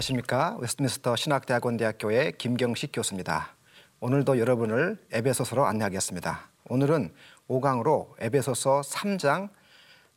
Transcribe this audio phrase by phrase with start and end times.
[0.00, 3.54] 안녕하십니까 웨스트민스터 신학대학원대학교의 김경식 교수입니다.
[4.00, 6.48] 오늘도 여러분을 에베소서로 안내하겠습니다.
[6.70, 7.12] 오늘은
[7.48, 9.50] 5강으로 에베소서 3장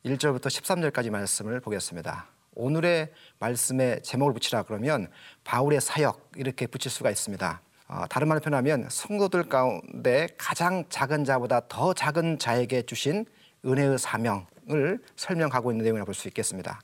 [0.06, 2.26] 1절부터 13절까지 말씀을 보겠습니다.
[2.54, 5.08] 오늘의 말씀에 제목을 붙이라 그러면
[5.44, 7.60] 바울의 사역 이렇게 붙일 수가 있습니다.
[7.88, 13.26] 어, 다른 말로 표현하면 성도들 가운데 가장 작은 자보다 더 작은 자에게 주신
[13.66, 16.80] 은혜의 사명을 설명하고 있는 내용이라고 볼 수 있겠습니다.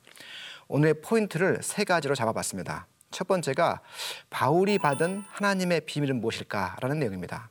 [0.71, 2.87] 오늘의 포인트를 세 가지로 잡아봤습니다.
[3.11, 3.81] 첫 번째가
[4.31, 7.51] 바울이 받은 하나님의 비밀은 무엇일까라는 내용입니다.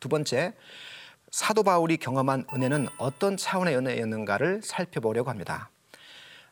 [0.00, 0.52] 두 번째,
[1.30, 5.70] 사도 바울이 경험한 은혜는 어떤 차원의 은혜였는가를 살펴보려고 합니다.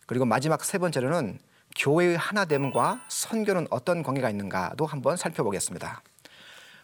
[0.06, 1.40] 그리고 마지막 세 번째로는
[1.76, 6.02] 교회의 하나됨과 선교는 어떤 관계가 있는가도 한번 살펴보겠습니다.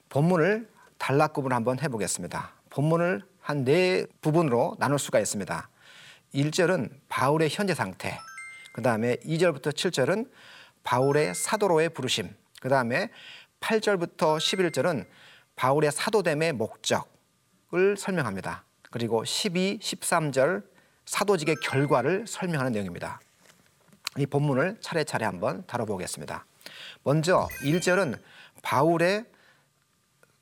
[0.08, 2.54] 본문을 단락 구분 한번 해보겠습니다.
[2.70, 5.68] 본문을 한 네 부분으로 나눌 수가 있습니다.
[6.34, 8.18] 1절은 바울의 현재 상태,
[8.80, 10.30] 그 다음에 2절부터 7절은
[10.84, 13.10] 바울의 사도로의 부르심, 그 다음에
[13.60, 15.04] 8절부터 11절은
[15.54, 18.64] 바울의 사도됨의 목적을 설명합니다.
[18.90, 20.64] 그리고 12, 13절
[21.04, 23.20] 사도직의 결과를 설명하는 내용입니다.
[24.16, 26.46] 이 본문을 차례차례 한번 다뤄보겠습니다.
[27.02, 28.18] 먼저 1절은
[28.62, 29.26] 바울의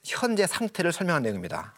[0.04, 1.74] 현재 상태를 설명한 내용입니다.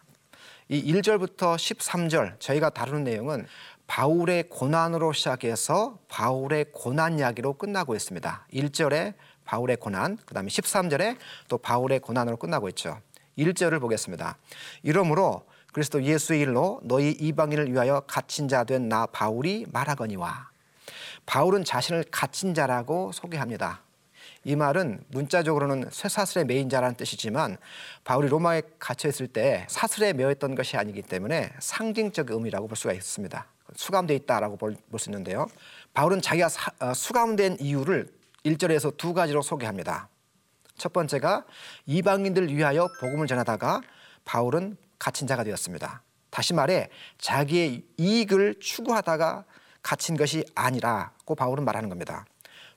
[0.69, 3.47] 이 1절부터 13절 저희가 다루는 내용은
[3.91, 8.47] 바울의 고난으로 시작해서 바울의 고난 이야기로 끝나고 있습니다.
[8.55, 11.17] 1절에 바울의 고난, 그 다음에 13절에
[11.49, 13.01] 또 바울의 고난으로 끝나고 있죠.
[13.37, 14.37] 1절을 보겠습니다.
[14.85, 20.51] 이러므로 그리스도 예수의 일로 너희 이방인을 위하여 갇힌 자 된 나 바울이 말하거니와
[21.27, 23.83] 바울은 자신을 갇힌 자라고 소개합니다.
[24.45, 27.57] 이 말은 문자적으로는 쇠사슬에 매인 자라는 뜻이지만
[28.05, 32.93] 바울이 로마에 갇혀 있을 때 사슬에 매어 있던 것이 아니기 때문에 상징적 의미라고 볼 수가
[32.93, 33.47] 있습니다.
[33.77, 35.47] 수감돼 있다라고 볼 수 있는데요.
[35.95, 38.09] 바울은 자기가 사, 어, 수감된 이유를
[38.45, 40.09] 1절에서 두 가지로 소개합니다.
[40.77, 41.45] 첫 번째가
[41.87, 43.83] 이방인들 위하여 복음을 전하다가
[44.25, 46.03] 바울은 갇힌 자가 되었습니다.
[46.31, 46.89] 다시 말해
[47.19, 49.45] 자기의 이익을 추구하다가
[49.83, 52.25] 갇힌 것이 아니라고 바울은 말하는 겁니다.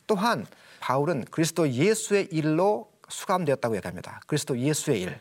[0.07, 0.45] 또한
[0.79, 4.21] 바울은 그리스도 예수의 일로 수감되었다고 얘기합니다.
[4.27, 5.19] 그리스도 예수의 일.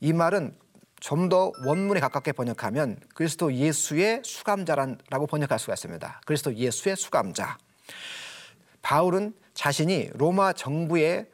[0.00, 0.56] 이 말은
[1.04, 6.22] 좀 더 원문에 가깝게 번역하면 그리스도 예수의 수감자라고 번역할 수가 있습니다.
[6.24, 7.58] 그리스도 예수의 수감자.
[8.80, 11.28] 바울은 자신이 로마 정부에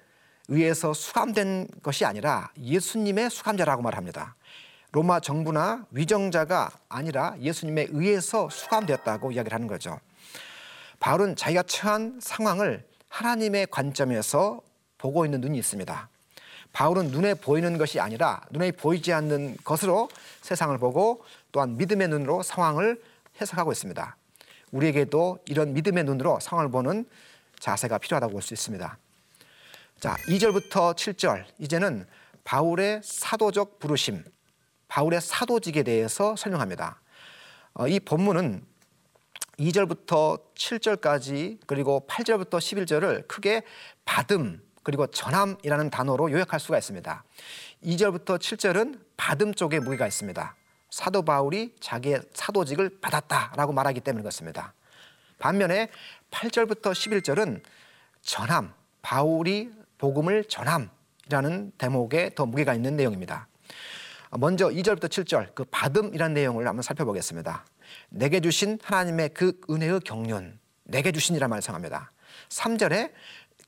[0.48, 4.34] 의해서 수감된 것이 아니라 예수님의 수감자라고 말합니다.
[4.90, 10.00] 로마 정부나 위정자가 아니라 예수님에 의해서 수감되었다고 이야기를 하는 거죠.
[10.98, 14.62] 바울은 자기가 처한 상황을 하나님의 관점에서
[14.98, 16.08] 보고 있는 눈이 있습니다.
[16.72, 20.08] 바울은 눈에 보이는 것이 아니라 눈에 보이지 않는 것으로
[20.42, 23.02] 세상을 보고 또한 믿음의 눈으로 상황을
[23.40, 24.16] 해석하고 있습니다.
[24.72, 27.06] 우리에게도 이런 믿음의 눈으로 상황을 보는
[27.58, 28.98] 자세가 필요하다고 볼 수 있습니다.
[29.98, 32.06] 자, 2절부터 7절 이제는
[32.44, 34.24] 바울의 사도적 부르심,
[34.88, 37.00] 바울의 사도직에 대해서 설명합니다.
[37.74, 38.64] 어, 이 본문은
[39.58, 43.62] 2절부터 7절까지 그리고 8절부터 11절을 크게
[44.04, 47.24] 받음 그리고 전함이라는 단어로 요약할 수가 있습니다.
[47.84, 50.54] 2절부터 7절은 받음 쪽에 무게가 있습니다.
[50.90, 54.74] 사도 바울이 자기의 사도직을 받았다라고 말하기 때문인 것입니다.
[55.38, 55.88] 반면에
[56.30, 57.62] 8절부터 11절은
[58.22, 63.48] 전함, 바울이 복음을 전함이라는 대목에 더 무게가 있는 내용입니다.
[64.32, 67.64] 먼저 2절부터 7절 그 받음이라는 내용을 한번 살펴보겠습니다.
[68.10, 72.12] 내게 주신 하나님의 그 은혜의 경륜, 내게 주신이라 말씀합니다.
[72.48, 73.12] 3절에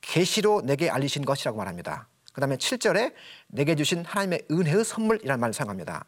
[0.03, 2.07] 계시로 내게 알리신 것이라고 말합니다.
[2.33, 3.13] 그 다음에 7절에
[3.47, 6.05] 내게 주신 하나님의 은혜의 선물이라는 말을 사용합니다.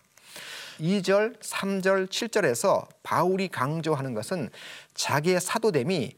[0.80, 4.50] 2절, 3절, 7절에서 바울이 강조하는 것은
[4.94, 6.18] 자기의 사도됨이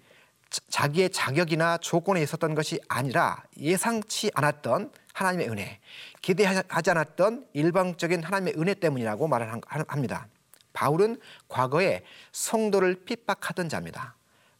[0.69, 5.79] 자기의 자격이나 조건에 있었던 것이 아니라 예상치 않았던 하나님의 은혜,
[6.21, 10.27] 기대하지 않았던 일방적인 하나님의 은혜 때문이라고 말을 합니다.
[10.73, 14.15] 바울은 과거에 성도를 핍박하던 자입니다.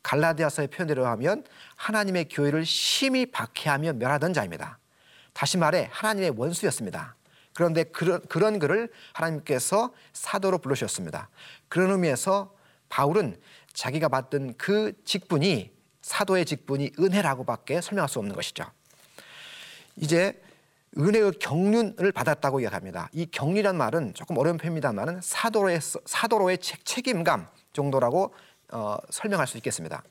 [0.07, 1.43] 갈라디아서의 표현대로 하면
[1.75, 4.79] 하나님의 교회를 심히 박해하며 멸하던 자입니다.
[5.33, 7.15] 다시 말해 하나님의 원수였습니다.
[7.53, 11.29] 그런데 그런, 그런 그를 하나님께서 사도로 부르셨습니다.
[11.67, 12.55] 그런 의미에서
[12.87, 13.37] 바울은
[13.73, 15.71] 자기가 받던 그 직분이
[16.01, 18.63] 사도의 직분이 은혜라고밖에 설명할 수 없는 것이죠.
[19.97, 20.41] 이제
[20.97, 23.09] 은혜의 경륜을 받았다고 이야기합니다.
[23.11, 28.33] 이 경륜이란 말은 조금 어려운 표현입니다만 사도로의, 사도로의 책임감 정도라고
[28.71, 30.03] 어, 설명할 수 있겠습니다.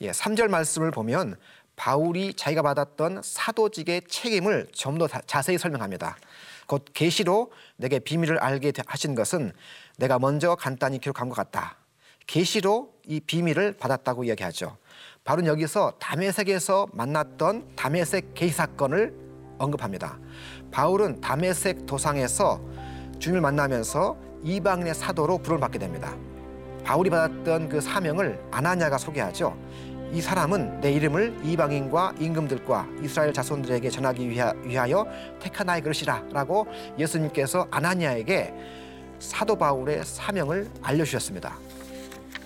[0.00, 1.36] 예, 3절 말씀을 보면
[1.76, 6.16] 바울이 자기가 받았던 사도직의 책임을 좀 더 자세히 설명합니다.
[6.66, 9.52] 곧 계시로 내게 비밀을 알게 하신 것은
[9.96, 11.76] 내가 먼저 간단히 기록한 것 같다.
[12.26, 14.76] 계시로 이 비밀을 받았다고 이야기하죠.
[15.24, 19.14] 바로 여기서 다메섹에서 만났던 다메섹 게이 사건을
[19.58, 20.18] 언급합니다.
[20.70, 22.60] 바울은 다메섹 도상에서
[23.18, 26.16] 주님을 만나면서 이방인의 사도로 부름을 받게 됩니다.
[26.84, 29.56] 바울이 받았던 그 사명을 아나냐가 소개하죠.
[30.12, 35.06] 이 사람은 내 이름을 이방인과 임금들과 이스라엘 자손들에게 전하기 위하여
[35.38, 36.66] 택한 나의 그릇이라라고
[36.98, 38.52] 예수님께서 아나니아에게
[39.20, 41.56] 사도 바울의 사명을 알려주셨습니다.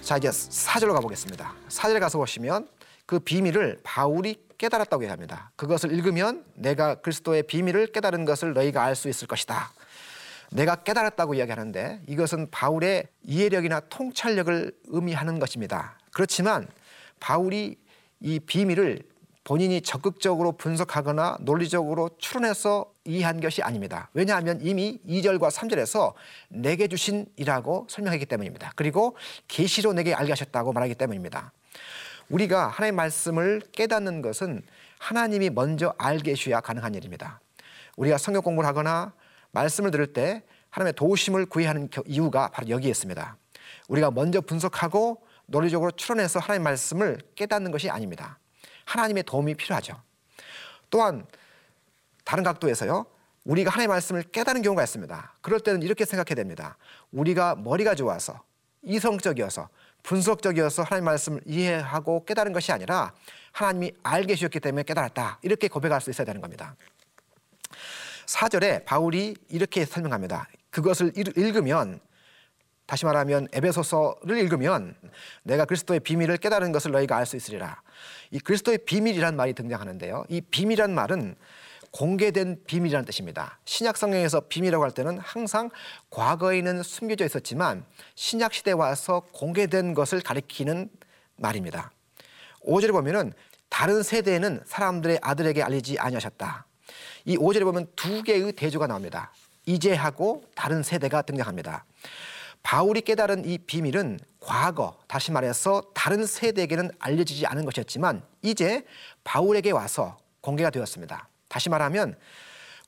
[0.02, 1.54] 자 이제 사절로 가보겠습니다.
[1.68, 2.68] 사절에 가서 보시면
[3.06, 5.50] 그 비밀을 바울이 깨달았다고 얘기합니다.
[5.56, 9.72] 그것을 읽으면 내가 그리스도의 비밀을 깨달은 것을 너희가 알 수 있을 것이다.
[10.54, 15.98] 내가 깨달았다고 이야기하는데 이것은 바울의 이해력이나 통찰력을 의미하는 것입니다.
[16.12, 16.68] 그렇지만
[17.18, 17.76] 바울이
[18.20, 19.02] 이 비밀을
[19.42, 24.08] 본인이 적극적으로 분석하거나 논리적으로 추론해서 이해한 것이 아닙니다.
[24.14, 26.14] 왜냐하면 이미 2절과 3절에서
[26.48, 28.72] 내게 주신이라고 설명했기 때문입니다.
[28.76, 29.16] 그리고
[29.48, 31.52] 계시로 내게 알게 하셨다고 말하기 때문입니다.
[32.30, 34.62] 우리가 하나님의 말씀을 깨닫는 것은
[34.98, 37.40] 하나님이 먼저 알게 해주셔야 가능한 일입니다.
[37.96, 39.12] 우리가 성경 공부를 하거나
[39.54, 43.36] 말씀을 들을 때 하나님의 도우심을 구해야 하는 이유가 바로 여기에 있습니다.
[43.88, 48.38] 우리가 먼저 분석하고 논리적으로 추론해서 하나님의 말씀을 깨닫는 것이 아닙니다.
[48.84, 50.00] 하나님의 도움이 필요하죠.
[50.90, 51.26] 또한
[52.24, 53.06] 다른 각도에서요.
[53.44, 55.34] 우리가 하나님의 말씀을 깨닫는 경우가 있습니다.
[55.40, 56.76] 그럴 때는 이렇게 생각해야 됩니다.
[57.12, 58.42] 우리가 머리가 좋아서
[58.82, 59.68] 이성적이어서
[60.02, 63.12] 분석적이어서 하나님 말씀을 이해하고 깨달은 것이 아니라
[63.52, 65.38] 하나님이 알게 주셨기 때문에 깨달았다.
[65.42, 66.74] 이렇게 고백할 수 있어야 되는 겁니다.
[68.26, 70.48] 4절에 바울이 이렇게 설명합니다.
[70.70, 72.00] 그것을 읽으면
[72.86, 74.94] 다시 말하면 에베소서를 읽으면
[75.42, 77.80] 내가 그리스도의 비밀을 깨달은 것을 너희가 알 수 있으리라.
[78.30, 80.26] 이 그리스도의 비밀이란 말이 등장하는데요.
[80.28, 81.36] 이 비밀이란 말은
[81.92, 83.58] 공개된 비밀이라는 뜻입니다.
[83.64, 85.70] 신약 성경에서 비밀이라고 할 때는 항상
[86.10, 87.84] 과거에는 숨겨져 있었지만
[88.16, 90.90] 신약 시대에 와서 공개된 것을 가리키는
[91.36, 91.92] 말입니다.
[92.66, 93.32] 5절에 보면은
[93.68, 96.66] 다른 세대에는 사람들의 아들에게 알리지 아니하셨다.
[97.24, 99.32] 이 5절에 보면 두 개의 대조가 나옵니다.
[99.66, 101.84] 이제하고 다른 세대가 등장합니다.
[102.62, 108.84] 바울이 깨달은 이 비밀은 과거, 다시 말해서 다른 세대에게는 알려지지 않은 것이었지만 이제
[109.22, 111.28] 바울에게 와서 공개가 되었습니다.
[111.48, 112.16] 다시 말하면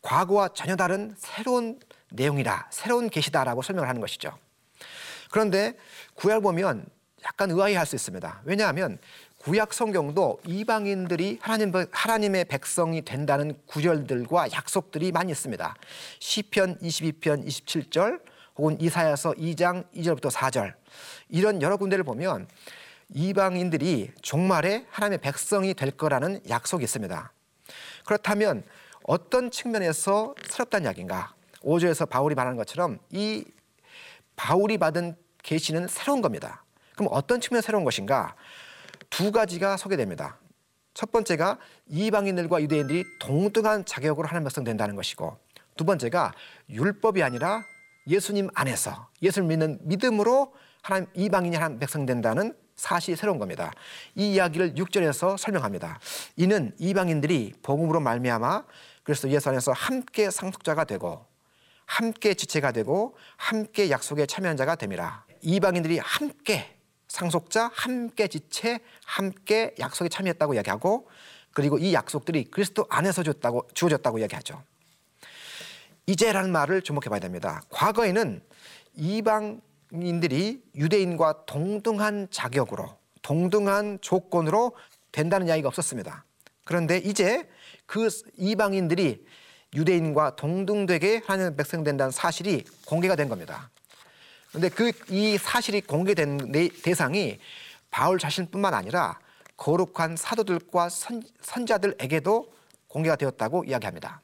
[0.03, 1.79] 과거와 전혀 다른 새로운
[2.11, 4.37] 내용이다, 새로운 계시다라고 설명을 하는 것이죠.
[5.31, 5.75] 그런데
[6.15, 6.87] 구약 보면
[7.25, 8.43] 약간 의아해할 수 있습니다.
[8.45, 8.99] 왜냐하면
[9.47, 15.77] 구약 성경도 이방인들이 하나님 하나님의 백성이 된다는 구절들과 약속들이 많이 있습니다.
[16.19, 18.23] 시편 22편 27절
[18.57, 20.75] 혹은 이사야서 2장 2절부터 4절
[21.29, 22.49] 이런 여러 군데를 보면
[23.15, 27.33] 이방인들이 종말에 하나님의 백성이 될 거라는 약속이 있습니다.
[28.05, 28.65] 그렇다면
[29.05, 31.37] 어떤 측면에서 새롭다는 이야기인가?
[31.61, 33.45] 5조에서 바울이 말하는 것처럼 이
[34.35, 35.15] 바울이 받은
[35.45, 36.65] 계시는 새로운 겁니다.
[36.97, 38.35] 그럼 어떤 측면에서 새로운 것인가?
[39.11, 40.39] 두 가지가 소개됩니다.
[40.95, 41.59] 첫 번째가
[41.89, 45.37] 이방인들과 유대인들이 동등한 자격으로 하나님 백성 된다는 것이고
[45.77, 46.33] 두 번째가
[46.71, 47.63] 율법이 아니라
[48.07, 53.73] 예수님 안에서 예수를 믿는 믿음으로 하나님 이방인이 하나님 백성 된다는 사실이 새로운 겁니다.
[54.15, 55.99] 이 이야기를 6절에서 설명합니다.
[56.37, 58.65] 이는 이방인들이 복음으로 말미암아
[59.03, 61.27] 그래서 예수 안에서 함께 상속자가 되고
[61.87, 65.25] 함께 지체가 되고 함께 약속에 참여한 자가 됨이라.
[65.43, 66.76] 이방인들이 함께
[67.17, 71.09] 상속자, 함께 지체, 함께 약속에 참여했다고 이야기하고
[71.53, 74.63] 그리고 이 약속들이 그리스도 안에서 줬다고 주어졌다고 이야기하죠.
[76.07, 77.63] 이제라는 말을 주목해 봐야 됩니다.
[77.71, 78.43] 과거에는
[78.97, 84.77] 이방 인들이 유대인과 동등한 자격으로 동등한 조건으로
[85.11, 86.27] 된다는 이야기가 없었습니다.
[86.65, 87.49] 그런데 이제
[87.87, 89.25] 그 이방인들이
[89.75, 93.71] 유대인과 동등되게 하나님 백성 된다는 사실이 공개가 된 겁니다.
[94.57, 96.51] 그런데 그 이 사실이 공개된
[96.83, 97.39] 대상이
[97.91, 99.19] 바울 자신뿐만 아니라
[99.59, 102.53] 거룩한 사도들과 선, 선자들에게도
[102.89, 104.23] 공개가 되었다고 이야기합니다.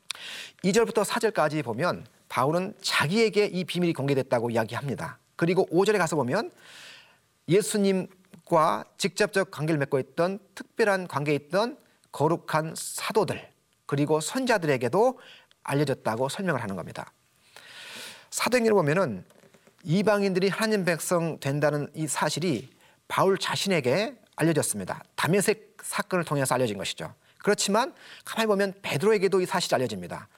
[0.64, 5.18] 2절부터 4절까지 보면 바울은 자기에게 이 비밀이 공개됐다고 이야기합니다.
[5.36, 6.50] 그리고 5절에 가서 보면
[7.48, 11.76] 예수님과 직접적 관계를 맺고 있던 특별한 관계에 있던
[12.10, 13.50] 거룩한 사도들
[13.84, 15.18] 그리고 선자들에게도
[15.62, 17.12] 알려졌다고 설명을 하는 겁니다.
[18.30, 19.24] 사도행전을 보면은
[19.84, 22.70] 이방인들이 하나님 백성 된다는 이 사실이
[23.08, 25.02] 바울 자신에게 알려졌습니다.
[25.16, 27.12] 다메섹 사건을 통해서 알려진 것이죠.
[27.38, 27.92] 그렇지만
[28.24, 30.28] 가만히 보면 베드로에게도 이 사실이 알려집니다.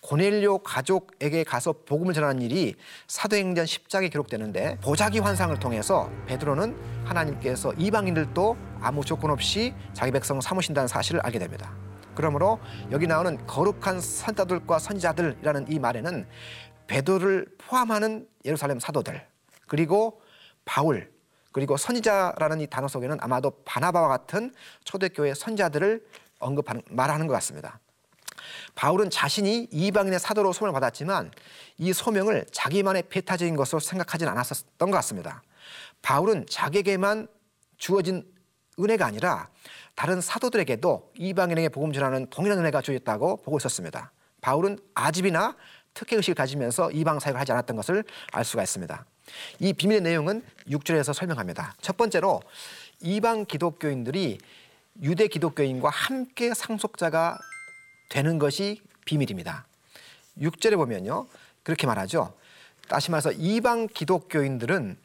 [0.00, 2.74] 고넬료 가족에게 가서 복음을 전하는 일이
[3.06, 10.88] 사도행전 10장에 기록되는데 보자기 환상을 통해서 베드로는 하나님께서 이방인들도 아무 조건 없이 자기 백성 삼으신다는
[10.88, 11.74] 사실을 알게 됩니다.
[12.14, 12.58] 그러므로
[12.90, 16.26] 여기 나오는 거룩한 선자들과 선지자들이라는 이 말에는
[16.86, 19.26] 베드로를 포함하는 예루살렘 사도들
[19.66, 20.20] 그리고
[20.64, 21.12] 바울
[21.52, 24.52] 그리고 선지자라는 이 단어 속에는 아마도 바나바와 같은
[24.84, 26.04] 초대교회 선자들을
[26.40, 27.78] 언급하는 말하는 것 같습니다.
[28.74, 31.30] 바울은 자신이 이방인의 사도로 소명을 받았지만
[31.78, 35.42] 이 소명을 자기만의 배타적인 것으로 생각하지는 않았었던 것 같습니다.
[36.02, 37.28] 바울은 자기에게만
[37.78, 38.24] 주어진
[38.78, 39.48] 은혜가 아니라
[39.94, 44.10] 다른 사도들에게도 이방인에게 복음 전하는 동일한 은혜가 주어졌다고 보고 있었습니다.
[44.40, 45.56] 바울은 아집이나
[45.94, 49.04] 특혜 의식을 가지면서 이방 사역을 하지 않았던 것을 알 수가 있습니다.
[49.60, 51.74] 이 비밀의 내용은 6절에서 설명합니다.
[51.80, 52.42] 첫 번째로
[53.00, 54.38] 이방 기독교인들이
[55.02, 57.38] 유대 기독교인과 함께 상속자가
[58.10, 59.66] 되는 것이 비밀입니다.
[60.40, 61.26] 6절에 보면요.
[61.62, 62.34] 그렇게 말하죠.
[62.88, 64.96] 다시 말해서 이방 기독교인들은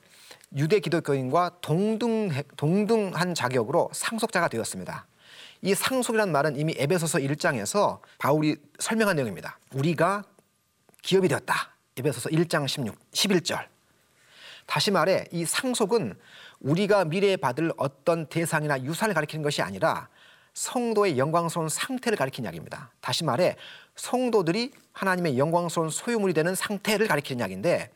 [0.57, 5.05] 유대 기독교인과 동등, 동등한 자격으로 상속자가 되었습니다.
[5.61, 9.59] 이 상속이라는 말은 이미 에베소서 1장에서 바울이 설명한 내용입니다.
[9.73, 10.23] 우리가
[11.01, 11.75] 기업이 되었다.
[11.97, 13.67] 에베소서 1장 16, 11절.
[14.65, 16.15] 다시 말해 이 상속은
[16.59, 20.09] 우리가 미래에 받을 어떤 대상이나 유산을 가리키는 것이 아니라
[20.53, 22.91] 성도의 영광스러운 상태를 가리키는 이야기입니다.
[23.01, 23.55] 다시 말해
[23.95, 27.91] 성도들이 하나님의 영광스러운 소유물이 되는 상태를 가리키는 이야기인데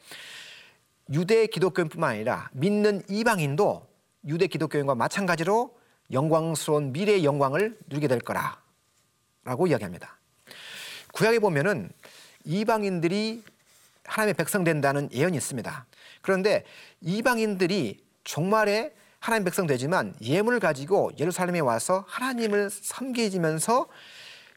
[1.11, 3.87] 유대 기독교인뿐만 아니라 믿는 이방인도
[4.27, 5.77] 유대 기독교인과 마찬가지로
[6.11, 10.17] 영광스러운 미래의 영광을 누리게 될 거라라고 이야기합니다.
[11.13, 11.91] 구약에 보면은
[12.45, 13.43] 이방인들이
[14.05, 15.85] 하나님의 백성 된다는 예언이 있습니다.
[16.21, 16.63] 그런데
[17.01, 23.87] 이방인들이 종말에 하나님 백성 되지만 예물을 가지고 예루살렘에 와서 하나님을 섬기면서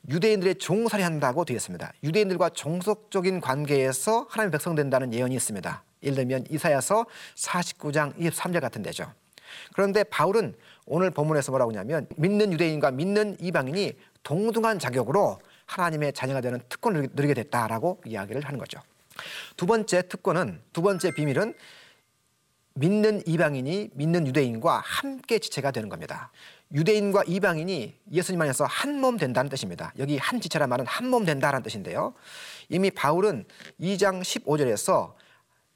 [0.09, 1.93] 유대인들의 종살이 한다고 되어 있습니다.
[2.03, 5.83] 유대인들과 종속적인 관계에서 하나님 백성 된다는 예언이 있습니다.
[6.03, 9.13] 예를 들면 이사야서 49장 23절 같은 데죠.
[9.73, 16.61] 그런데 바울은 오늘 본문에서 뭐라고 하냐면 믿는 유대인과 믿는 이방인이 동등한 자격으로 하나님의 자녀가 되는
[16.69, 18.81] 특권을 누리게 됐다라고 이야기를 하는 거죠.
[19.57, 21.55] 두 번째 특권은 두 번째 비밀은
[22.75, 26.31] 믿는 이방인이 믿는 유대인과 함께 지체가 되는 겁니다.
[26.75, 29.93] 유대인과 이방인이 예수님 안에서 한 몸 된다는 뜻입니다.
[29.99, 32.13] 여기 한 지체란 말은 한 몸 된다는 뜻인데요.
[32.69, 33.47] 이미 바울은
[33.81, 35.15] 2장 15절에서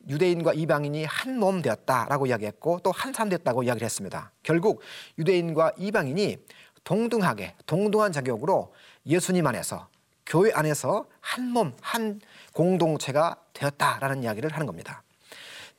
[0.08, 4.32] 유대인과 이방인이 한 몸 되었다라고 이야기했고 또 한 사람 됐다고 이야기를 했습니다.
[4.42, 4.82] 결국
[5.18, 6.36] 유대인과 이방인이
[6.84, 8.74] 동등하게 동등한 자격으로
[9.06, 9.88] 예수님 안에서
[10.26, 12.20] 교회 안에서 한 몸, 한
[12.52, 15.02] 공동체가 되었다라는 이야기를 하는 겁니다.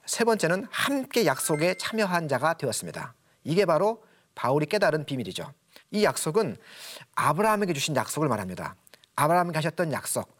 [0.06, 3.14] 세 번째는 함께 약속에 참여한 자가 되었습니다.
[3.44, 4.04] 이게 바로
[4.36, 5.54] 바울이 깨달은 비밀이죠.
[5.92, 6.58] 이 약속은
[7.16, 8.76] 아브라함에게 주신 약속을 말합니다.
[9.16, 10.36] 아브라함이 가셨던 약속,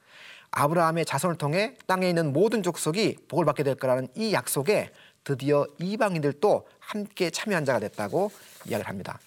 [0.52, 4.92] 아브라함의 자손을 통해 땅에 있는 모든 족속이 복을 받게 될 거라는 이 약속에
[5.24, 8.32] 드디어 이방인들도 함께 참여한 자가 됐다고
[8.66, 9.20] 이야기를 합니다.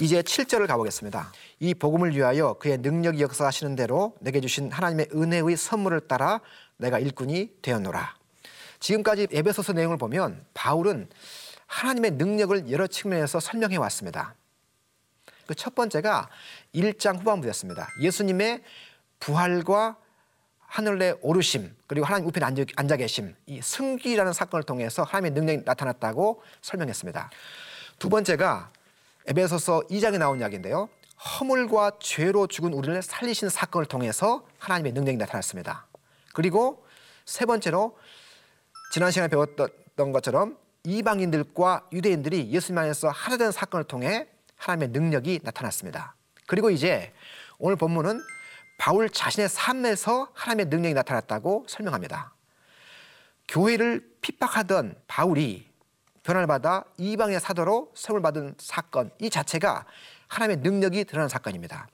[0.00, 1.32] 이제 7절을 가보겠습니다.
[1.60, 6.40] 이 복음을 위하여 그의 능력이 역사하시는 대로 내게 주신 하나님의 은혜의 선물을 따라
[6.76, 8.16] 내가 일꾼이 되었노라.
[8.80, 11.08] 지금까지 에베소서 내용을 보면 바울은
[11.66, 14.34] 하나님의 능력을 여러 측면에서 설명해 왔습니다.
[15.46, 16.28] 그 첫 번째가
[16.74, 17.88] 1장 후반부였습니다.
[18.00, 18.62] 예수님의
[19.20, 19.96] 부활과
[20.66, 26.42] 하늘에 오르심 그리고 하나님 우편에 앉아, 앉아 계심 이 승기라는 사건을 통해서 하나님의 능력이 나타났다고
[26.62, 27.30] 설명했습니다.
[27.98, 28.70] 두 번째가
[29.26, 30.88] 에베소서 2장에 나온 이야기인데요.
[31.40, 35.86] 허물과 죄로 죽은 우리를 살리신 사건을 통해서 하나님의 능력이 나타났습니다.
[36.34, 36.84] 그리고
[37.24, 37.98] 세 번째로
[38.92, 46.14] 지난 시간에 배웠던 것처럼 이방인들과 유대인들이 예수님 안에서 하나 된 사건을 통해 하나님의 능력이 나타났습니다.
[46.46, 47.12] 그리고 이제
[47.58, 48.20] 오늘 본문은
[48.78, 52.32] 바울 자신의 삶에서 하나님의 능력이 나타났다고 설명합니다.
[53.48, 55.66] 교회를 핍박하던 바울이
[56.22, 59.86] 변화를 받아 이방의 사도로 세움을 받은 사건 이 자체가
[60.28, 61.88] 하나님의 능력이 드러난 사건입니다.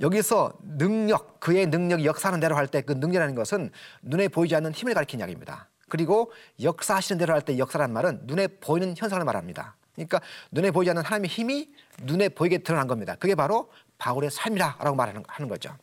[0.00, 3.70] 여기서 능력, 그의 능력이 역사하는 대로 할 때 그 능력이라는 것은
[4.02, 5.68] 눈에 보이지 않는 힘을 가리키는 이야기입니다.
[5.88, 9.76] 그리고 역사하시는 대로 할 때 역사란 말은 눈에 보이는 현상을 말합니다.
[9.94, 11.70] 그러니까 눈에 보이지 않는 하나님의 힘이
[12.02, 13.14] 눈에 보이게 드러난 겁니다.
[13.18, 15.76] 그게 바로 바울의 삶이라고 말하는 거죠.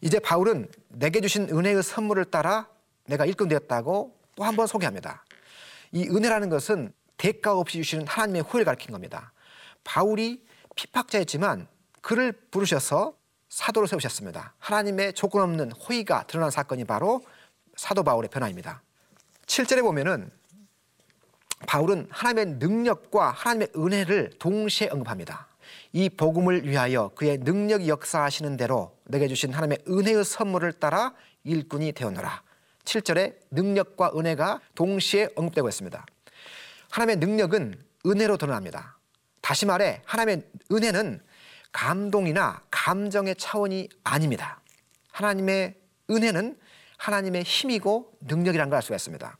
[0.00, 2.68] 이제 바울은 내게 주신 은혜의 선물을 따라
[3.06, 5.24] 내가 일꾼 되었다고 또 한 번 소개합니다.
[5.92, 9.32] 이 은혜라는 것은 대가 없이 주시는 하나님의 후회를 가리킨 겁니다.
[9.84, 10.42] 바울이
[10.76, 11.66] 피팍자였지만
[12.00, 13.14] 그를 부르셔서
[13.50, 14.54] 사도로 세우셨습니다.
[14.58, 17.22] 하나님의 조건 없는 호의가 드러난 사건이 바로
[17.76, 18.82] 사도 바울의 변화입니다.
[19.46, 20.30] 7절에 보면은
[21.66, 25.48] 바울은 하나님의 능력과 하나님의 은혜를 동시에 언급합니다.
[25.92, 32.42] 이 복음을 위하여 그의 능력이 역사하시는 대로 내게 주신 하나님의 은혜의 선물을 따라 일꾼이 되었노라.
[32.84, 36.06] 7절에 능력과 은혜가 동시에 언급되고 있습니다.
[36.90, 38.98] 하나님의 능력은 은혜로 드러납니다.
[39.40, 40.42] 다시 말해 하나님의
[40.72, 41.20] 은혜는
[41.72, 44.60] 감동이나 감정의 차원이 아닙니다.
[45.12, 45.76] 하나님의
[46.10, 46.58] 은혜는
[46.98, 49.38] 하나님의 힘이고 능력이라는 걸알 수가 있습니다.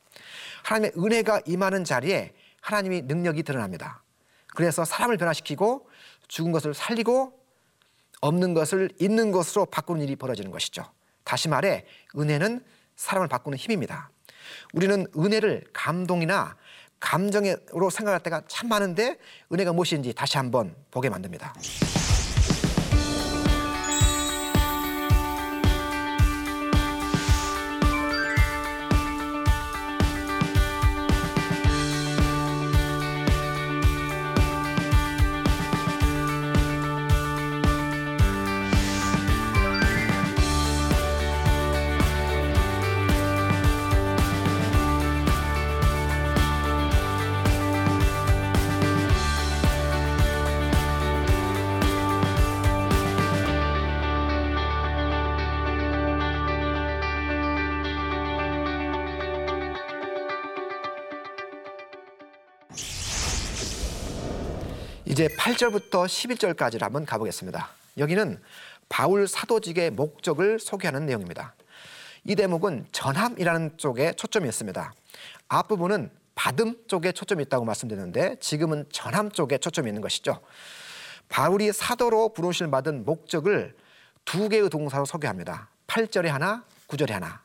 [0.63, 4.03] 하나님의 은혜가 임하는 자리에 하나님이 능력이 드러납니다.
[4.55, 5.87] 그래서 사람을 변화시키고
[6.31, 7.37] 죽은 것을 살리고
[8.21, 10.85] 없는 것을 있는 것으로 바꾸는 일이 벌어지는 것이죠.
[11.25, 11.85] 다시 말해
[12.17, 12.63] 은혜는
[12.95, 14.09] 사람을 바꾸는 힘입니다.
[14.73, 16.55] 우리는 은혜를 감동이나
[17.01, 19.17] 감정으로 생각할 때가 참 많은데
[19.51, 21.53] 은혜가 무엇인지 다시 한번 보게 만듭니다.
[65.21, 67.69] 이제 8절부터 11절까지를 한번 가보겠습니다.
[67.99, 68.41] 여기는
[68.89, 71.53] 바울 사도직의 목적을 소개하는 내용입니다.
[72.23, 74.93] 이 대목은 전함이라는 쪽에 초점이 있습니다.
[75.47, 80.41] 앞부분은 받음 쪽에 초점이 있다고 말씀드렸는데 지금은 전함 쪽에 초점이 있는 것이죠.
[81.29, 83.75] 바울이 사도로 부르심을 받은 목적을
[84.25, 85.69] 두 개의 동사로 소개합니다.
[85.85, 87.43] 8절에 하나, 9절에 하나.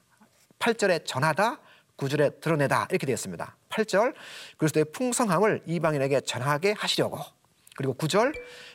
[0.61, 1.61] 8절에 전하다,
[1.99, 3.57] 9절에 드러내다 이렇게 되어 있습니다.
[3.69, 4.15] 8절
[4.57, 7.36] 그리스도의 풍성함을 이방인에게 전하게 하시려고
[7.77, 8.35] 그리고 9절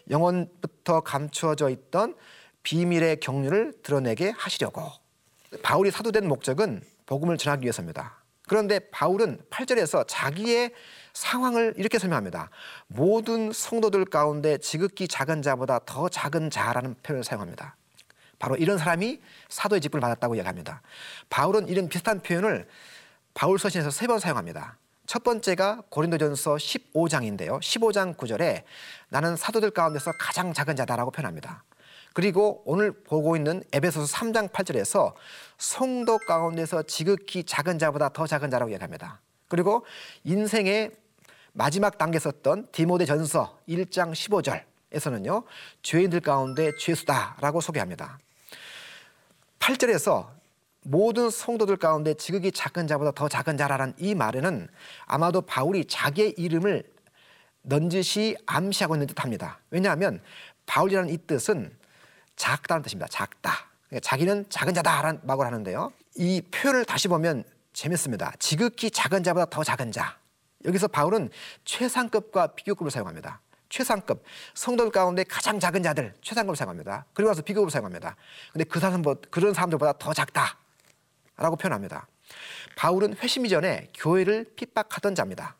[0.09, 2.15] 영원부터 감추어져 있던
[2.63, 4.83] 비밀의 경륜을 드러내게 하시려고
[5.63, 8.21] 바울이 사도된 목적은 복음을 전하기 위해서입니다.
[8.47, 10.73] 그런데 바울은 8절에서 자기의
[11.13, 12.49] 상황을 이렇게 설명합니다.
[12.87, 17.75] 모든 성도들 가운데 지극히 작은 자보다 더 작은 자라는 표현을 사용합니다.
[18.39, 20.81] 바로 이런 사람이 사도의 직분을 받았다고 이야기합니다.
[21.29, 22.67] 바울은 이런 비슷한 표현을
[23.33, 24.77] 바울 서신에서 세 번 사용합니다.
[25.11, 27.59] 첫 번째가 고린도전서 15장인데요.
[27.59, 28.63] 15장 9절에
[29.09, 31.65] 나는 사도들 가운데서 가장 작은 자다라고 표현합니다.
[32.13, 35.13] 그리고 오늘 보고 있는 에베소서 3장 8절에서
[35.57, 39.19] 성도 가운데서 지극히 작은 자보다 더 작은 자라고 얘기합니다.
[39.49, 39.85] 그리고
[40.23, 40.91] 인생의
[41.51, 45.43] 마지막 단계 썼던 디모데 전서 1장 15절에서는요.
[45.81, 48.17] 죄인들 가운데 죄수다라고 소개합니다.
[49.59, 50.40] 8절에서
[50.83, 54.67] 모든 성도들 가운데 지극히 작은 자보다 더 작은 자라는 이 말에는
[55.05, 56.83] 아마도 바울이 자기의 이름을
[57.63, 59.59] 넌지시 암시하고 있는 듯합니다.
[59.69, 60.21] 왜냐하면
[60.65, 61.71] 바울이라는 이 뜻은
[62.35, 63.07] 작다는 뜻입니다.
[63.09, 63.69] 작다.
[63.87, 65.93] 그러니까 자기는 작은 자다라는 말을 하는데요.
[66.15, 68.33] 이 표현을 다시 보면 재밌습니다.
[68.39, 70.17] 지극히 작은 자보다 더 작은 자.
[70.65, 71.29] 여기서 바울은
[71.65, 73.41] 최상급과 비교급을 사용합니다.
[73.69, 77.05] 최상급 성도들 가운데 가장 작은 자들 최상급을 사용합니다.
[77.13, 78.15] 그리고 나서 비교급을 사용합니다.
[78.51, 80.57] 근데 그 사람 그런 사람들보다 더 작다.
[81.37, 82.07] 라고 표현합니다.
[82.75, 85.55] 바울은 회심 이전에 교회를 핍박하던 자입니다.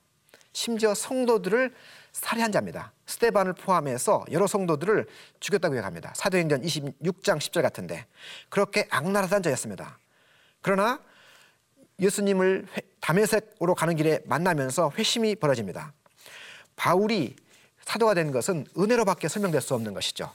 [0.53, 1.73] 심지어 성도들을
[2.12, 2.91] 살해한 자입니다.
[3.05, 5.07] 스테반을 포함해서 여러 성도들을
[5.39, 6.13] 죽였다고 얘기합니다.
[6.15, 8.05] 사도행전 26장 10절 같은데
[8.49, 9.97] 그렇게 악랄하던 자였습니다.
[10.62, 10.99] 그러나
[11.99, 12.67] 예수님을
[12.99, 15.93] 담에색으로 가는 길에 만나면서 회심이 벌어집니다.
[16.75, 17.36] 바울이
[17.86, 20.31] 사도가 된 것은 은혜로밖에 설명될 수 없는 것이죠.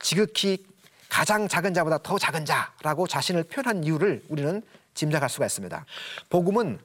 [0.00, 0.64] 지극히
[1.08, 4.62] 가장 작은 자보다 더 작은 자라고 자신을 표현한 이유를 우리는
[4.94, 5.84] 짐작할 수가 있습니다.
[6.30, 6.78] 복음은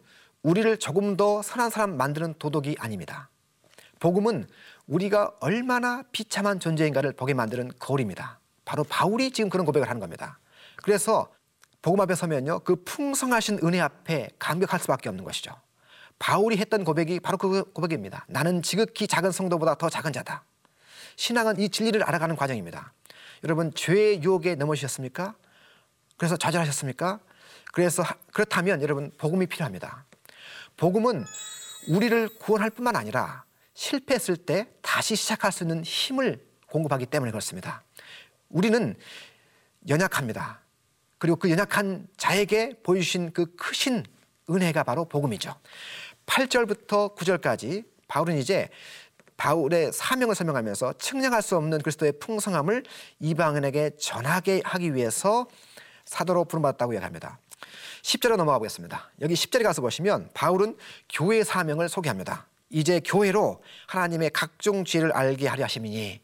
[0.43, 3.29] 우리를 조금 더 선한 사람 만드는 도덕이 아닙니다.
[3.99, 4.47] 복음은
[4.87, 8.39] 우리가 얼마나 비참한 존재인가를 보게 만드는 거울입니다.
[8.65, 10.39] 바로 바울이 지금 그런 고백을 하는 겁니다.
[10.77, 11.29] 그래서
[11.81, 15.53] 복음 앞에 서면요, 그 풍성하신 은혜 앞에 감격할 수밖에 없는 것이죠.
[16.19, 18.25] 바울이 했던 고백이 바로 그 고백입니다.
[18.29, 20.43] 나는 지극히 작은 성도보다 더 작은 자다.
[21.15, 22.93] 신앙은 이 진리를 알아가는 과정입니다.
[23.43, 25.35] 여러분 죄의 유혹에 넘어지셨습니까?
[26.17, 27.19] 그래서 좌절하셨습니까?
[27.73, 30.05] 그래서 그렇다면 여러분 복음이 필요합니다.
[30.77, 31.25] 복음은
[31.89, 37.83] 우리를 구원할 뿐만 아니라 실패했을 때 다시 시작할 수 있는 힘을 공급하기 때문에 그렇습니다.
[38.49, 38.95] 우리는
[39.89, 40.61] 연약합니다.
[41.17, 44.05] 그리고 그 연약한 자에게 보여주신 그 크신
[44.49, 45.55] 은혜가 바로 복음이죠.
[46.25, 48.69] 8절부터 9절까지 바울은 이제
[49.43, 52.85] 바울의 사명을 설명하면서 측량할 수 없는 그리스도의 풍성함을
[53.19, 55.47] 이방인에게 전하게 하기 위해서
[56.05, 57.39] 사도로 부름받았다고 얘기합니다.
[58.03, 59.11] 10절에 넘어가 보겠습니다.
[59.19, 60.77] 여기 10절에 가서 보시면 바울은
[61.11, 62.47] 교회 사명을 소개합니다.
[62.69, 66.21] 이제 교회로 하나님의 각종 지혜를 알게 하려 하심이니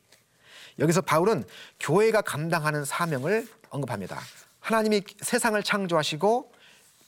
[0.79, 1.43] 여기서 바울은
[1.81, 4.17] 교회가 감당하는 사명을 언급합니다.
[4.61, 6.53] 하나님이 세상을 창조하시고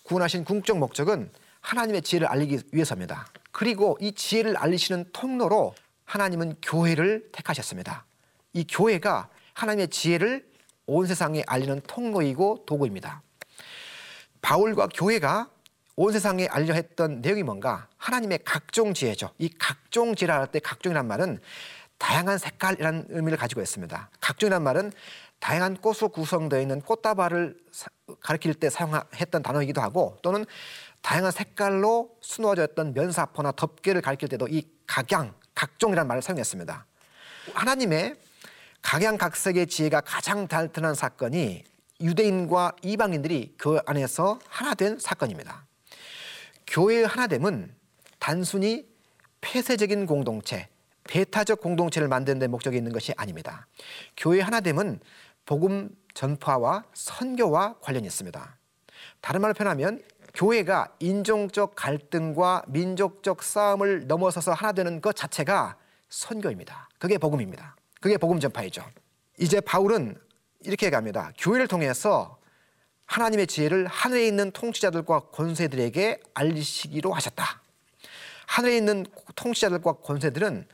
[0.04, 3.28] 구원하신 궁극적 목적은 하나님의 지혜를 알리기 위해서입니다.
[3.54, 5.74] 그리고 이 지혜를 알리시는 통로로
[6.12, 8.04] 하나님은 교회를 택하셨습니다.
[8.52, 10.46] 이 교회가 하나님의 지혜를
[10.86, 13.22] 온 세상에 알리는 통로이고 도구입니다.
[14.42, 15.50] 바울과 교회가
[15.96, 19.32] 온 세상에 알려 했던 내용이 뭔가 하나님의 각종 지혜죠.
[19.38, 21.40] 이 각종 지혜를 할때 각종이란 말은
[21.98, 24.10] 다양한 색깔이라는 의미를 가지고 있습니다.
[24.20, 24.92] 각종이란 말은
[25.40, 27.58] 다양한 꽃으로 구성되어 있는 꽃다발을
[28.20, 30.46] 가리킬 때 사용했던 단어이기도 하고 또는
[31.02, 36.86] 다양한 색깔로 수놓아져 있던 면사포나 덮개를 가리킬 때도 이 각양, 각종이라는 말을 사용했습니다.
[37.54, 38.16] 하나님의
[38.82, 41.64] 각양각색의 지혜가 가장 달튼한 사건이
[42.02, 45.68] 유대인과 이방인들이 교회 안에서 하나 된 사건입니다.
[46.66, 47.76] 교회의 하나됨은
[48.18, 48.88] 단순히
[49.42, 50.68] 폐쇄적인 공동체,
[51.04, 53.68] 배타적 공동체를 만드는 데 목적이 있는 것이 아닙니다.
[54.18, 55.00] 교회 하나됨은
[55.46, 58.58] 복음 전파와 선교와 관련이 있습니다.
[59.20, 60.02] 다른 말로 표현하면
[60.34, 65.78] 교회가 인종적 갈등과 민족적 싸움을 넘어서서 하나 되는 것 자체가
[66.10, 66.90] 선교입니다.
[67.00, 67.76] 그게 복음입니다.
[68.00, 68.84] 그게 복음 전파이죠.
[69.40, 70.16] 이제 바울은
[70.64, 71.32] 이렇게 갑니다.
[71.38, 72.38] 교회를 통해서
[73.06, 77.62] 하나님의 지혜를 하늘에 있는 통치자들과 권세들에게 알리시기로 하셨다.
[78.48, 80.68] 하늘에 있는 통치자들과 권세들은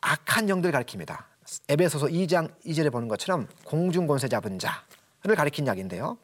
[0.00, 1.24] 악한 영들을 가리킵니다.
[1.68, 4.84] 에베소서 2장 2절에 보는 것처럼 공중 권세 잡은 자
[5.24, 6.16] 를 가리킨 이야기인데요.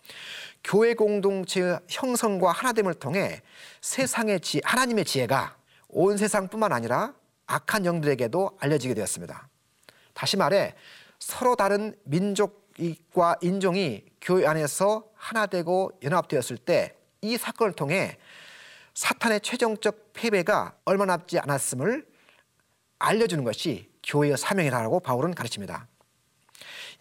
[0.62, 3.42] 교회 공동체의 형성과 하나됨을 통해
[3.80, 5.56] 세상의 지 하나님의 지혜가
[5.88, 7.12] 온 세상뿐만 아니라
[7.46, 9.48] 악한 영들에게도 알려지게 되었습니다.
[10.12, 10.74] 다시 말해
[11.18, 18.18] 서로 다른 민족과 인종이 교회 안에서 하나 되고 연합되었을 때 이 사건을 통해
[18.92, 22.06] 사탄의 최종적 패배가 얼마 남지 않았음을
[22.98, 25.88] 알려주는 것이 교회의 사명이라고 바울은 가르칩니다.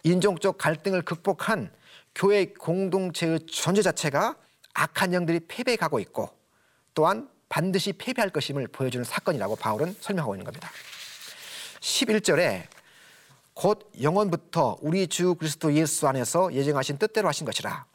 [0.02, 1.70] 인종적 갈등을 극복한
[2.14, 4.36] 교회 공동체의 존재 자체가
[4.74, 6.30] 악한 영들이 패배가고 있고
[6.94, 10.70] 또한 반드시 패배할 것임을 보여주는 사건이라고 바울은 설명하고 있는 겁니다.
[11.80, 12.64] 11절에
[13.52, 17.86] 곧 영원부터 우리 주 그리스도 예수 안에서 예정하신 뜻대로 하신 것이라.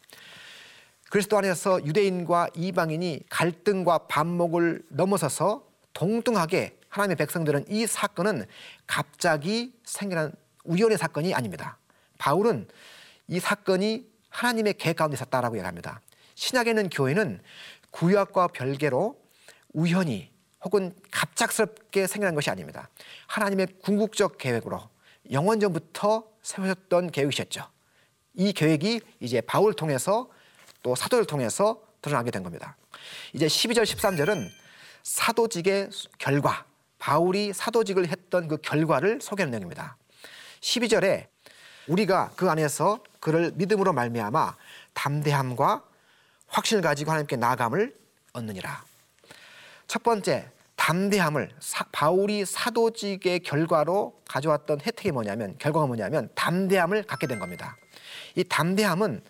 [1.10, 8.46] 그리스도 안에서 유대인과 이방인이 갈등과 반목을 넘어서서 동등하게 하나님의 백성들은 이 사건은
[8.88, 10.32] 갑자기 생겨난
[10.64, 11.78] 우연의 사건이 아닙니다.
[12.20, 12.68] 바울은
[13.30, 16.02] 이 사건이 하나님의 계획 가운데 있었다라고 얘기합니다.
[16.36, 17.42] 신약에는 교회는
[17.92, 19.20] 구약과 별개로
[19.74, 20.32] 우연히
[20.64, 22.90] 혹은 갑작스럽게 생겨난 것이 아닙니다.
[23.28, 24.82] 하나님의 궁극적 계획으로
[25.32, 27.66] 영원 전부터 세우셨던 계획이셨죠.
[28.34, 30.30] 이 계획이 이제 바울 통해서
[30.82, 32.78] 또 사도를 통해서 드러나게 된 겁니다.
[33.34, 34.48] 이제 12절 13절은
[35.04, 36.66] 사도직의 결과,
[36.98, 39.98] 바울이 사도직을 했던 그 결과를 소개하는 내용입니다.
[40.62, 41.28] 12절에
[41.90, 44.56] 우리가 그 안에서 그를 믿음으로 말미암아
[44.94, 45.84] 담대함과
[46.48, 47.96] 확신을 가지고 하나님께 나감을
[48.34, 48.84] 얻느니라.
[49.88, 57.40] 첫 번째 담대함을 사, 바울이 사도직의 결과로 가져왔던 혜택이 뭐냐면 결과가 뭐냐면 담대함을 갖게 된
[57.40, 57.76] 겁니다.
[58.36, 59.22] 이 담대함은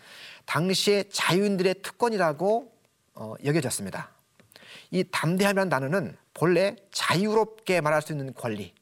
[0.46, 2.72] 당시의 자유인들의 특권이라고
[3.16, 4.12] 어, 여겨졌습니다.
[4.92, 8.74] 이 담대함이라는 단어는 본래 자유롭게 말할 수 있는 권리,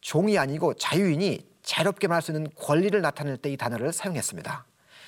[0.00, 4.64] 종이 아니고 자유인이 자유롭게 말할 수 있는 권리를 나타낼 때 이 단어를 사용했습니다.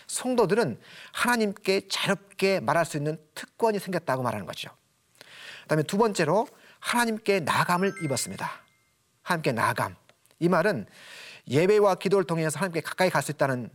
[0.08, 0.80] 성도들은
[1.12, 4.70] 하나님께 자유롭게 말할 수 있는 특권이 생겼다고 말하는 거죠.
[5.62, 6.48] 그다음에 두 번째로
[6.80, 8.50] 하나님께 나감을 입었습니다.
[9.22, 9.96] 하나님께 나감.
[10.38, 10.86] 이 말은
[11.48, 13.70] 예배와 기도를 통해서 하나님께 가까이 갈 수 있다는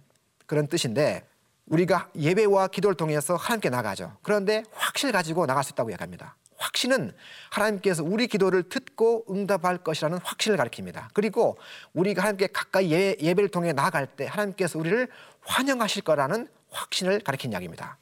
[0.45, 1.27] 그런 뜻인데
[1.65, 4.17] 우리가 예배와 기도를 통해서 하나님께 나가죠.
[4.23, 6.35] 그런데 확신을 가지고 나갈 수 있다고 얘기합니다.
[6.61, 7.11] 확신은
[7.49, 11.07] 하나님께서 우리 기도를 듣고 응답할 것이라는 확신을 가리킵니다.
[11.13, 11.57] 그리고
[11.93, 15.07] 우리가 하나님께 가까이 예, 예배를 통해 나아갈 때 하나님께서 우리를
[15.41, 17.97] 환영하실 거라는 확신을 가리킨 이야기입니다.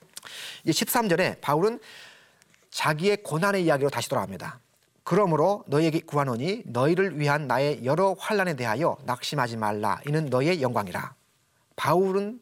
[0.63, 1.79] 이제 13절에 바울은
[2.69, 4.59] 자기의 고난의 이야기로 다시 돌아갑니다.
[5.03, 9.99] 그러므로 너에게 구하노니 너희를 위한 나의 여러 환란에 대하여 낙심하지 말라.
[10.05, 11.15] 이는 너의 영광이라.
[11.75, 12.39] 바울은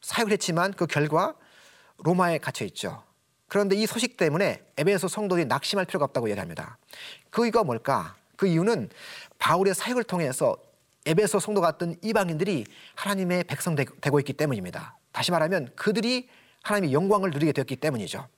[0.00, 1.34] 사역을 했지만 그 결과
[1.98, 3.02] 로마에 갇혀 있죠.
[3.48, 6.78] 그런데 이 소식 때문에 에베소 성도들이 낙심할 필요가 없다고 얘기합니다.
[7.30, 8.16] 그 이유가 뭘까?
[8.36, 8.90] 그 이유는
[9.38, 10.56] 바울의 사역을 통해서
[11.06, 14.96] 에베소 성도 같은 이방인들이 하나님의 백성 되고 있기 때문입니다.
[15.12, 16.28] 다시 말하면 그들이
[16.62, 18.28] 하나님의 영광을 누리게 되었기 때문이죠.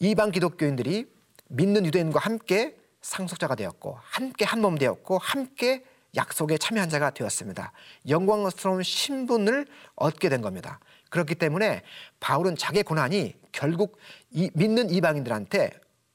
[0.00, 1.06] 이방 기독교인들이
[1.48, 5.84] 믿는 유대인과 함께 상속자가 되었고 함께 한 몸 되었고 함께
[6.16, 7.72] 약속에 참여한 자가 되었습니다.
[8.08, 10.80] 영광스러운 신분을 얻게 된 겁니다.
[11.10, 11.82] 그렇기 때문에
[12.20, 13.98] 바울은 자기 고난이 결국
[14.30, 15.70] 이, 믿는 이방인들한테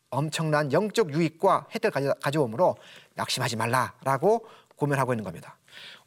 [0.09, 2.77] 엄청난 영적 유익과 혜택을 가져오므로
[3.15, 5.57] 낙심하지 말라라고 고면하고 있는 겁니다.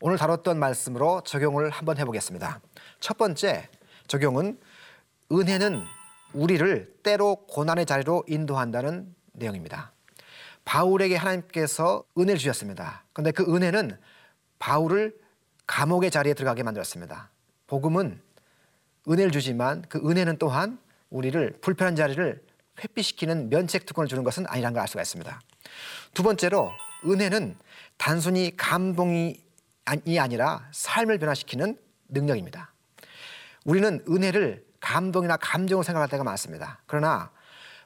[0.00, 2.60] 오늘 다뤘던 말씀으로 적용을 한번 해보겠습니다.
[3.00, 3.68] 첫 번째
[4.06, 4.58] 적용은
[5.30, 5.84] 은혜는
[6.32, 9.92] 우리를 때로 고난의 자리로 인도한다는 내용입니다.
[10.64, 13.04] 바울에게 하나님께서 은혜를 주셨습니다.
[13.12, 13.98] 그런데 그 은혜는
[14.58, 15.18] 바울을
[15.66, 17.30] 감옥의 자리에 들어가게 만들었습니다.
[17.66, 18.20] 복음은
[19.08, 20.78] 은혜를 주지만 그 은혜는 또한
[21.10, 22.42] 우리를 불편한 자리를
[22.82, 25.40] 회피시키는 면책 특권을 주는 것은 아니라는 걸알 수가 있습니다.
[26.14, 26.72] 두 번째로
[27.04, 27.56] 은혜는
[27.96, 29.40] 단순히 감동이
[29.84, 32.72] 아니라 삶을 변화시키는 능력입니다.
[33.64, 36.80] 우리는 은혜를 감동이나 감정을 생각할 때가 많습니다.
[36.86, 37.30] 그러나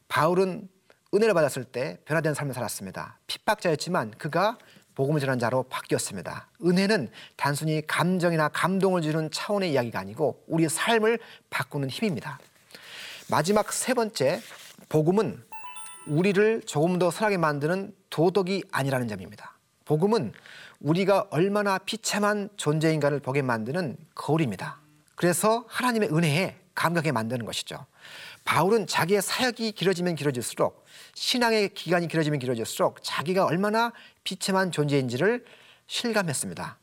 [0.08, 0.68] 바울은
[1.14, 3.18] 은혜를 받았을 때 변화된 삶을 살았습니다.
[3.26, 4.58] 핍박자였지만 그가
[4.94, 6.48] 복음을 전한 자로 바뀌었습니다.
[6.64, 11.18] 은혜는 단순히 감정이나 감동을 주는 차원의 이야기가 아니고 우리의 삶을
[11.50, 12.38] 바꾸는 힘입니다.
[13.30, 14.40] 마지막 세 번째,
[14.88, 15.42] 복음은
[16.06, 19.56] 우리를 조금 더 선하게 만드는 도덕이 아니라는 점입니다.
[19.84, 20.32] 복음은
[20.80, 24.78] 우리가 얼마나 비참한 존재인가를 보게 만드는 거울입니다.
[25.14, 27.86] 그래서 하나님의 은혜에 감격에 만드는 것이죠.
[28.44, 33.92] 바울은 자기의 사역이 길어지면 길어질수록 신앙의 기간이 길어지면 길어질수록 자기가 얼마나
[34.24, 35.44] 비참한 존재인지를
[35.86, 36.78] 실감했습니다.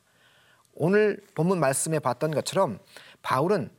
[0.74, 2.80] 오늘 본문 말씀에 봤던 것처럼
[3.22, 3.70] 바울은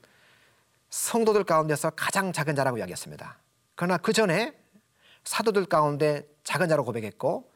[0.90, 3.38] 성도들 가운데서 가장 작은 자라고 이야기했습니다.
[3.74, 4.52] 그러나 그 전에
[5.24, 7.50] 사도들 가운데 작은 자로 고백했고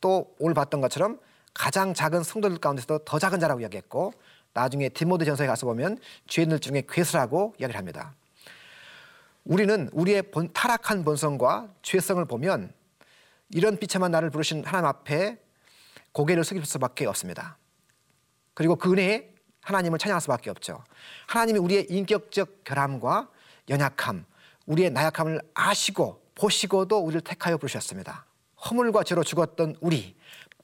[0.00, 1.20] 또 오늘 봤던 것처럼
[1.54, 4.12] 가장 작은 성도들 가운데서도 더 작은 자라고 이야기했고
[4.52, 8.14] 나중에 디모데 전서에 가서 보면 죄인들 중에 괴수라고 이야기를 합니다.
[9.50, 12.72] 우리는 우리의 본, 타락한 본성과 죄성을 보면
[13.48, 15.38] 이런 비참한 나를 부르신 하나님 앞에
[16.12, 17.58] 고개를 숙일 수밖에 없습니다.
[18.54, 20.84] 그리고 그 은혜에 하나님을 찬양할 수밖에 없죠.
[21.26, 23.28] 하나님이 우리의 인격적 결함과
[23.68, 24.24] 연약함,
[24.66, 28.26] 우리의 나약함을 아시고 보시고도 우리를 택하여 부르셨습니다.
[28.70, 30.14] 허물과 죄로 죽었던 우리,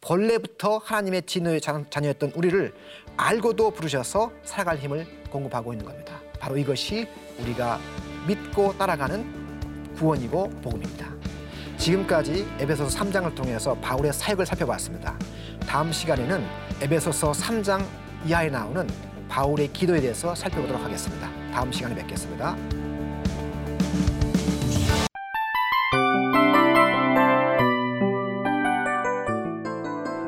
[0.00, 2.72] 본래부터 하나님의 진노의 자녀였던 우리를
[3.16, 6.20] 알고도 부르셔서 살아갈 힘을 공급하고 있는 겁니다.
[6.38, 7.08] 바로 이것이
[7.40, 7.80] 우리가
[8.26, 11.06] 믿고 따라가는 구원이고 복음입니다.
[11.78, 15.18] 지금까지 에베소서 3장을 통해서 바울의 사역을 살펴봤습니다.
[15.66, 16.44] 다음 시간에는
[16.80, 17.84] 에베소서 3장
[18.26, 18.86] 이하에 나오는
[19.28, 21.28] 바울의 기도에 대해서 살펴보도록 하겠습니다.
[21.52, 22.56] 다음 시간에 뵙겠습니다.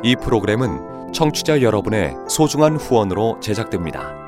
[0.02, 4.27] 이 프로그램은 청취자 여러분의 소중한 후원으로 제작됩니다.